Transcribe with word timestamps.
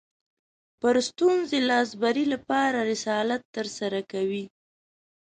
پر 0.79 0.95
ستونزې 1.09 1.59
لاسبري 1.69 2.25
لپاره 2.33 2.79
رسالت 2.91 3.41
ترسره 3.55 4.01
کوي 4.11 4.43